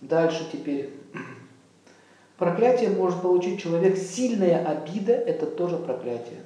Дальше 0.00 0.48
теперь. 0.52 0.92
Проклятие 2.36 2.90
может 2.90 3.20
получить 3.20 3.60
человек. 3.60 3.96
Сильная 3.96 4.64
обида– 4.64 5.12
это 5.14 5.46
тоже 5.46 5.76
проклятие. 5.76 6.44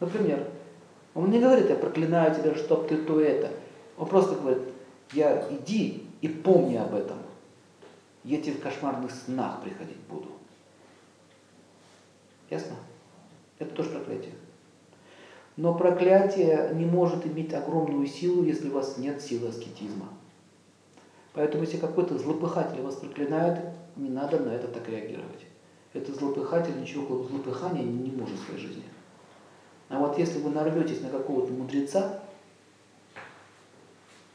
Например, 0.00 0.48
он 1.14 1.30
не 1.30 1.38
говорит, 1.38 1.70
я 1.70 1.76
проклинаю 1.76 2.34
тебя, 2.34 2.56
чтоб 2.56 2.88
ты 2.88 2.96
то 2.96 3.20
это. 3.20 3.52
Он 3.96 4.08
просто 4.08 4.34
говорит, 4.34 4.62
я 5.12 5.46
иди 5.50 6.04
и 6.20 6.28
помни 6.28 6.76
об 6.76 6.94
этом. 6.94 7.18
Я 8.24 8.40
тебе 8.40 8.54
в 8.54 8.62
кошмарных 8.62 9.12
снах 9.12 9.62
приходить 9.62 9.98
буду. 10.08 10.28
Ясно? 12.50 12.74
Это 13.58 13.72
тоже 13.74 13.90
проклятие. 13.90 14.32
Но 15.56 15.74
проклятие 15.74 16.72
не 16.74 16.86
может 16.86 17.26
иметь 17.26 17.52
огромную 17.54 18.06
силу, 18.06 18.42
если 18.42 18.68
у 18.68 18.72
вас 18.72 18.96
нет 18.98 19.20
силы 19.20 19.48
аскетизма. 19.48 20.08
Поэтому 21.34 21.64
если 21.64 21.78
какой-то 21.78 22.18
злопыхатель 22.18 22.82
вас 22.82 22.96
проклинает, 22.96 23.58
не 23.96 24.10
надо 24.10 24.38
на 24.40 24.50
это 24.50 24.68
так 24.68 24.88
реагировать. 24.88 25.46
Этот 25.94 26.16
злопыхатель 26.16 26.80
ничего 26.80 27.06
кроме 27.06 27.28
злопыхания 27.28 27.82
не 27.82 28.10
может 28.10 28.38
в 28.38 28.44
своей 28.44 28.60
жизни. 28.60 28.84
А 29.88 29.98
вот 29.98 30.18
если 30.18 30.38
вы 30.38 30.50
нарветесь 30.50 31.02
на 31.02 31.10
какого-то 31.10 31.52
мудреца, 31.52 32.22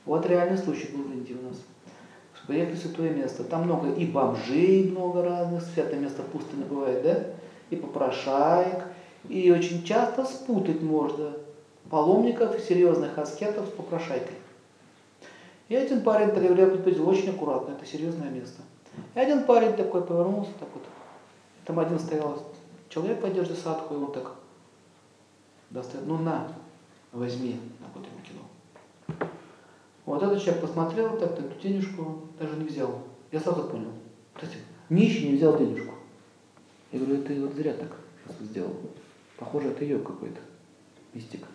вот 0.05 0.25
реальный 0.25 0.57
случай 0.57 0.87
был 0.95 1.03
в 1.03 1.11
Индии 1.11 1.33
у 1.33 1.49
нас. 1.49 1.57
Приехали 2.47 2.75
в 2.75 2.79
святое 2.79 3.09
место. 3.09 3.43
Там 3.43 3.63
много 3.63 3.91
и 3.91 4.05
бомжей, 4.05 4.89
много 4.89 5.21
разных, 5.21 5.63
святое 5.63 5.99
место 5.99 6.23
пустыни 6.23 6.63
бывает, 6.63 7.03
да? 7.03 7.25
И 7.71 7.75
попрошаек. 7.75 8.85
И 9.27 9.51
очень 9.51 9.83
часто 9.83 10.23
спутать 10.23 10.81
можно 10.81 11.33
паломников 11.89 12.57
серьезных 12.61 13.17
аскетов 13.17 13.67
с 13.67 13.71
попрошайкой. 13.71 14.35
И 15.69 15.75
один 15.75 16.01
парень, 16.01 16.29
предупредил, 16.29 17.09
очень 17.09 17.29
аккуратно, 17.29 17.73
это 17.73 17.85
серьезное 17.85 18.29
место. 18.29 18.61
И 19.15 19.19
один 19.19 19.43
парень 19.43 19.75
такой 19.75 20.01
повернулся, 20.01 20.51
так 20.59 20.69
вот. 20.73 20.83
Там 21.65 21.79
один 21.79 21.99
стоял 21.99 22.41
человек 22.89 23.21
по 23.21 23.27
одежде 23.27 23.53
садху, 23.53 23.93
и 23.93 23.97
он 23.97 24.11
так 24.13 24.35
достает, 25.69 26.07
ну 26.07 26.17
на, 26.17 26.47
возьми, 27.11 27.59
так 27.79 27.89
вот 27.93 28.05
ему 28.05 28.21
кинул. 28.23 29.29
Вот 30.05 30.23
этот 30.23 30.41
человек 30.41 30.61
посмотрел, 30.61 31.17
так, 31.17 31.37
эту 31.37 31.59
денежку 31.61 32.21
даже 32.39 32.55
не 32.55 32.63
взял. 32.63 33.01
Я 33.31 33.41
сразу 33.41 33.65
понял. 33.65 33.91
Кстати, 34.33 34.55
нищий 34.89 35.29
не 35.29 35.35
взял 35.35 35.57
денежку. 35.57 35.95
Я 36.93 36.99
говорю, 36.99 37.23
ты 37.23 37.41
вот 37.41 37.53
зря 37.55 37.73
так 37.73 37.91
сделал. 38.39 38.73
Похоже, 39.37 39.71
это 39.71 39.83
ее 39.83 39.99
какой-то 39.99 40.39
мистик. 41.13 41.45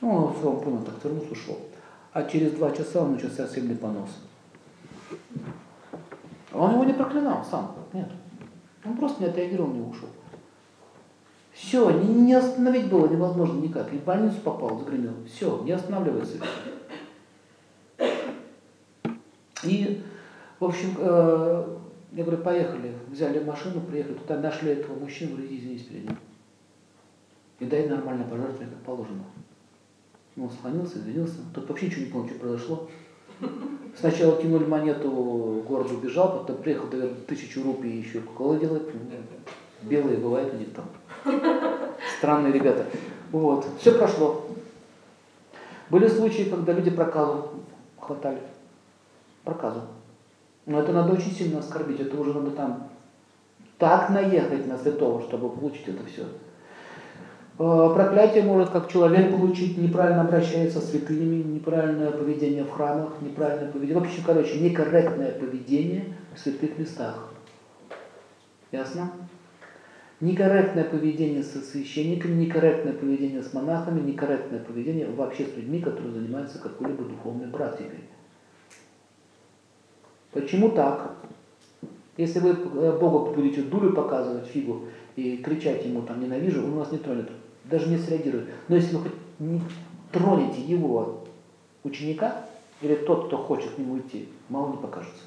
Ну, 0.00 0.14
он 0.14 0.60
понял, 0.60 0.84
так 0.84 1.02
вернулся, 1.02 1.32
ушел. 1.32 1.58
А 2.12 2.24
через 2.24 2.52
два 2.52 2.70
часа 2.72 3.02
он 3.02 3.12
начался 3.12 3.48
сильный 3.48 3.76
понос. 3.76 4.10
Он 6.52 6.72
его 6.72 6.84
не 6.84 6.92
проклинал 6.92 7.44
сам, 7.44 7.74
нет. 7.92 8.10
Он 8.84 8.96
просто 8.96 9.22
не 9.22 9.28
отреагировал, 9.28 9.72
не 9.72 9.80
ушел. 9.80 10.08
Все, 11.52 11.90
не, 11.90 12.34
остановить 12.34 12.88
было 12.88 13.06
невозможно 13.06 13.60
никак. 13.60 13.92
И 13.92 13.98
в 13.98 14.04
больницу 14.04 14.40
попал, 14.42 14.78
загремел. 14.78 15.14
Все, 15.26 15.62
не 15.62 15.72
останавливается. 15.72 16.38
И, 19.62 20.02
в 20.58 20.64
общем, 20.64 20.94
э, 20.98 21.76
я 22.12 22.24
говорю, 22.24 22.42
поехали, 22.42 22.94
взяли 23.08 23.44
машину, 23.44 23.80
приехали, 23.80 24.14
туда 24.14 24.38
нашли 24.38 24.72
этого 24.72 24.98
мужчину, 24.98 25.36
говорю, 25.36 25.46
извините 25.54 25.84
перед 25.84 26.04
ним. 26.08 26.18
И 27.60 27.64
дай 27.66 27.88
нормально 27.88 28.24
пожертвовать, 28.24 28.70
как 28.70 28.78
положено. 28.80 29.22
Он 30.36 30.50
склонился, 30.50 30.98
извинился. 30.98 31.36
Тут 31.54 31.68
вообще 31.68 31.86
ничего 31.86 32.04
не 32.04 32.10
понял, 32.10 32.28
что 32.28 32.38
произошло. 32.38 32.88
Сначала 33.98 34.40
кинули 34.40 34.64
монету, 34.64 35.62
город 35.68 35.90
убежал, 35.90 36.38
потом 36.38 36.56
приехал, 36.56 36.86
наверное, 36.90 37.20
тысячу 37.26 37.62
рупий 37.62 37.98
еще 37.98 38.20
кока 38.20 38.58
делать. 38.58 38.84
Белые 39.82 40.18
бывают 40.18 40.54
у 40.54 40.56
них 40.56 40.68
там. 40.72 40.86
Странные 42.18 42.52
ребята. 42.52 42.86
Вот. 43.30 43.66
Все 43.78 43.92
прошло. 43.92 44.46
Были 45.90 46.08
случаи, 46.08 46.44
когда 46.44 46.72
люди 46.72 46.90
проказу 46.90 47.50
хватали. 48.00 48.40
Проказу. 49.44 49.82
Но 50.64 50.80
это 50.80 50.92
надо 50.92 51.12
очень 51.12 51.32
сильно 51.32 51.58
оскорбить. 51.58 52.00
Это 52.00 52.18
уже 52.18 52.32
надо 52.32 52.52
там 52.52 52.88
так 53.78 54.10
наехать 54.10 54.66
на 54.66 54.78
святого, 54.78 55.20
чтобы 55.22 55.50
получить 55.50 55.88
это 55.88 56.04
все. 56.06 56.24
Э, 57.58 57.90
проклятие 57.94 58.44
может 58.44 58.70
как 58.70 58.88
человек 58.88 59.30
получить, 59.36 59.76
неправильно 59.76 60.22
обращается 60.22 60.80
с 60.80 60.90
святынями, 60.90 61.42
неправильное 61.42 62.10
поведение 62.10 62.64
в 62.64 62.70
храмах, 62.70 63.20
неправильное 63.20 63.70
поведение, 63.70 64.00
в 64.00 64.04
общем, 64.04 64.22
короче, 64.24 64.58
некорректное 64.58 65.32
поведение 65.32 66.16
в 66.34 66.38
святых 66.38 66.78
местах. 66.78 67.28
Ясно? 68.70 69.12
Некорректное 70.20 70.84
поведение 70.84 71.42
со 71.42 71.60
священниками, 71.60 72.44
некорректное 72.44 72.94
поведение 72.94 73.42
с 73.42 73.52
монахами, 73.52 74.00
некорректное 74.00 74.60
поведение 74.60 75.10
вообще 75.10 75.44
с 75.44 75.56
людьми, 75.56 75.80
которые 75.80 76.12
занимаются 76.12 76.58
какой-либо 76.58 77.04
духовной 77.04 77.48
практикой. 77.48 78.04
Почему 80.30 80.70
так? 80.70 81.16
Если 82.22 82.38
вы 82.38 82.50
э, 82.50 82.98
Богу 82.98 83.32
будете 83.34 83.62
дулю 83.62 83.92
показывать, 83.92 84.46
фигу, 84.46 84.84
и 85.16 85.38
кричать 85.38 85.84
ему 85.84 86.02
там 86.02 86.20
ненавижу, 86.20 86.64
он 86.64 86.72
вас 86.72 86.92
не 86.92 86.98
тронет 86.98 87.28
даже 87.64 87.88
не 87.88 87.98
среагирует. 87.98 88.50
Но 88.68 88.76
если 88.76 88.96
вы 88.96 89.02
хоть 89.02 89.12
не 89.38 89.62
тронете 90.10 90.60
его 90.60 91.24
ученика, 91.84 92.46
или 92.80 92.94
тот, 92.96 93.26
кто 93.26 93.38
хочет 93.38 93.72
к 93.72 93.78
нему 93.78 93.98
идти, 93.98 94.28
мало 94.48 94.72
не 94.72 94.78
покажется. 94.78 95.22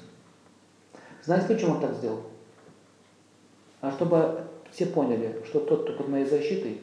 Знаете, 1.22 1.48
почему 1.48 1.72
он 1.72 1.80
так 1.80 1.94
сделал? 1.94 2.22
А 3.80 3.90
чтобы 3.90 4.44
все 4.70 4.86
поняли, 4.86 5.42
что 5.46 5.60
тот, 5.60 5.84
кто 5.84 5.94
под 5.94 6.08
моей 6.08 6.26
защитой, 6.26 6.80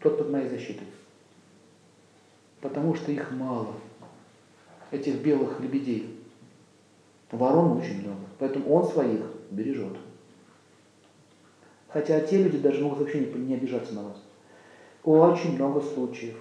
тот 0.00 0.18
под 0.18 0.30
моей 0.30 0.48
защитой. 0.48 0.86
Потому 2.60 2.94
что 2.94 3.10
их 3.10 3.32
мало, 3.32 3.74
этих 4.90 5.20
белых 5.20 5.58
лебедей. 5.60 6.21
Ворон 7.32 7.78
очень 7.78 8.00
много. 8.02 8.20
Поэтому 8.38 8.72
он 8.72 8.84
своих 8.84 9.22
бережет. 9.50 9.96
Хотя 11.88 12.20
те 12.20 12.42
люди 12.42 12.58
даже 12.58 12.82
могут 12.82 13.00
вообще 13.00 13.20
не, 13.20 13.26
не 13.26 13.54
обижаться 13.54 13.94
на 13.94 14.02
вас. 14.04 14.22
Очень 15.04 15.56
много 15.56 15.80
случаев. 15.80 16.36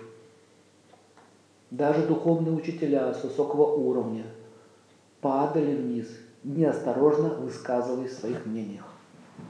Даже 1.71 2.05
духовные 2.05 2.53
учителя 2.53 3.13
с 3.13 3.23
высокого 3.23 3.73
уровня 3.73 4.25
падали 5.21 5.75
вниз, 5.75 6.07
неосторожно 6.43 7.29
высказывая 7.29 8.07
в 8.07 8.11
своих 8.11 8.45
мнениях. 8.45 8.90